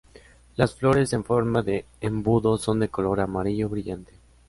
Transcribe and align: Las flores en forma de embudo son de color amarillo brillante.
Las 0.55 0.73
flores 0.73 1.13
en 1.13 1.23
forma 1.23 1.61
de 1.61 1.85
embudo 1.99 2.57
son 2.57 2.79
de 2.79 2.89
color 2.89 3.19
amarillo 3.19 3.69
brillante. 3.69 4.13